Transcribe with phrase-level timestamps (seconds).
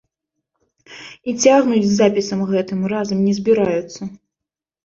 [1.29, 4.01] І цягнуць з запісам гэтым разам не збіраюцца!